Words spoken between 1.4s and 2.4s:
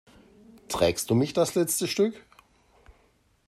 letzte Stück?